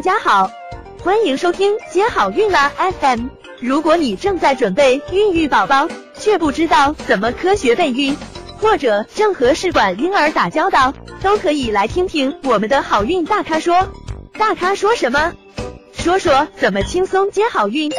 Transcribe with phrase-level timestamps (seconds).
[0.00, 0.50] 大家好，
[1.00, 3.26] 欢迎收听接好运啦 FM。
[3.60, 8.16] 如果你正在准备孕育宝宝，却不知道怎么科学备孕，
[8.56, 13.92] 或者正和试管婴儿打交道，都可以来听听我们的好运大咖说。
[14.38, 15.34] 大咖说什么？
[15.92, 17.92] 说说怎么轻松接好运。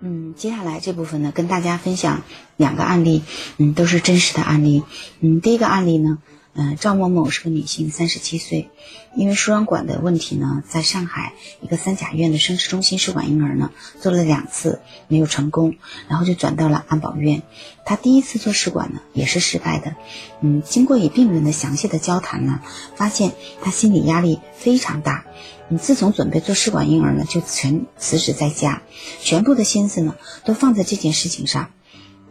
[0.00, 2.22] 嗯，接下来这部分呢，跟大家分享
[2.56, 3.22] 两个案例，
[3.58, 4.82] 嗯，都是真实的案例。
[5.20, 6.18] 嗯，第一个案例呢。
[6.60, 8.68] 嗯，赵某某是个女性，三十七岁，
[9.14, 15.76] 因为输卵管的问题呢，在上海一个三甲医院的生殖中心试管婴儿呢做了两次没有成功，
[16.08, 17.44] 然后就转到了安保院。
[17.84, 19.94] 她第一次做试管呢也是失败的。
[20.40, 22.60] 嗯，经过与病人的详细的交谈呢，
[22.96, 25.26] 发现她心理压力非常大。
[25.68, 28.82] 嗯，自从准备做试管婴儿呢，就全辞职在家，
[29.20, 31.70] 全部的心思呢都放在这件事情上。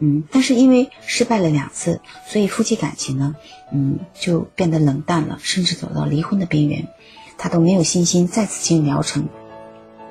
[0.00, 3.34] 嗯，但是因为失败了两次，所以夫妻感情呢，
[3.72, 6.88] 嗯，就变得冷淡了，甚至走到离婚的边缘，
[7.36, 9.28] 他都没有信心再次进入疗程。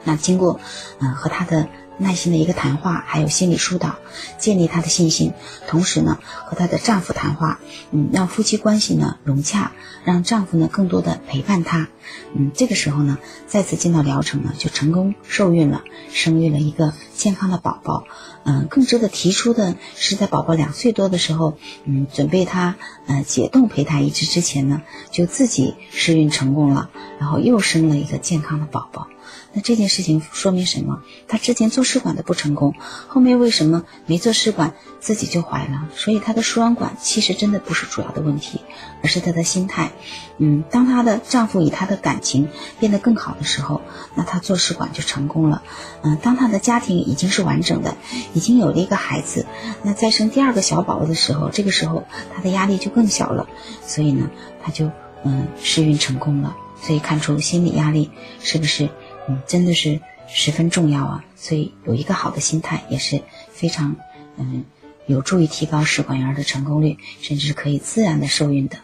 [0.04, 0.60] 那经过，
[1.00, 1.68] 嗯，和他的。
[1.98, 3.96] 耐心的一个谈话，还有心理疏导，
[4.38, 5.34] 建立她的信心。
[5.68, 7.60] 同时呢，和她的丈夫谈话，
[7.92, 9.72] 嗯，让夫妻关系呢融洽，
[10.04, 11.88] 让丈夫呢更多的陪伴她。
[12.36, 13.18] 嗯，这个时候呢，
[13.48, 18.04] 再次进到疗程呢，就成功受孕了，生育了一个健康的宝宝。
[18.44, 22.76] 嗯，更值得提出的是，在宝宝两岁多的时候，嗯，准备她
[23.08, 26.90] 呃解冻胚胎移植之前呢，就自己试孕成功了，
[27.20, 29.08] 然后又生了一个健康的宝宝。
[29.52, 31.02] 那这件事情说明什么？
[31.28, 32.74] 她之前做试管的不成功，
[33.08, 35.88] 后面为什么没做试管自己就怀了？
[35.96, 38.62] 所以她的输卵管其实真的不是主要的问题，
[39.02, 39.92] 而是她的心态。
[40.38, 43.82] 嗯，当她的丈夫与她的感情变得更好的时候，
[44.16, 45.64] 那她做试管就成功了。
[46.04, 47.96] 嗯，当她的家庭已经是完整的，
[48.34, 49.46] 已经有了一个孩子，
[49.84, 52.04] 那再生第二个小宝宝的时候，这个时候
[52.36, 53.48] 她的压力就更小了。
[53.86, 54.30] 所以呢，
[54.62, 54.92] 她就
[55.24, 56.56] 嗯试孕成功了。
[56.80, 58.90] 所以看出心理压力是不是？
[59.28, 61.26] 嗯，真的是十分重要啊！
[61.36, 63.96] 所以有一个好的心态也是非常，
[64.38, 64.66] 嗯，
[65.06, 68.78] 有助于提高试管婴儿的成功率，甚至可以自然的受孕的。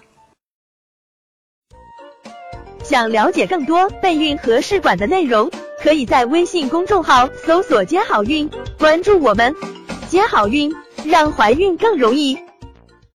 [2.84, 5.52] 想了解更多备孕和试管的内容，
[5.82, 8.50] 可以在微信公众号搜索“接好运”，
[8.80, 9.56] 关注我们，
[10.10, 10.74] 接好运，
[11.06, 12.38] 让怀孕更容易。